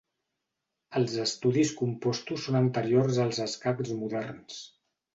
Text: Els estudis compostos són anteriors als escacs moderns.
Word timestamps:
Els 0.99 1.13
estudis 1.25 1.75
compostos 1.83 2.49
són 2.49 2.59
anteriors 2.63 3.23
als 3.29 3.45
escacs 3.49 3.97
moderns. 4.03 4.63